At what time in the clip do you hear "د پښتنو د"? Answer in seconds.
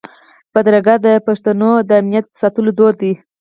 1.05-1.91